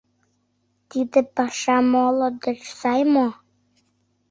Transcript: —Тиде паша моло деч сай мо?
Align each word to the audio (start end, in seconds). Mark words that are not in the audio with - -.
—Тиде 0.89 1.21
паша 1.35 1.77
моло 1.91 2.27
деч 2.43 2.59
сай 2.79 3.01
мо? 3.13 3.27